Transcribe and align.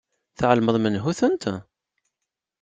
Tεelmeḍ 0.37 0.75
menhu-tent? 0.79 1.43